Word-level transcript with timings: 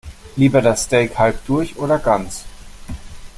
Lieber 0.35 0.63
das 0.63 0.85
Steak 0.85 1.19
halb 1.19 1.45
durch 1.45 1.77
oder 1.77 1.99
ganz? 1.99 2.45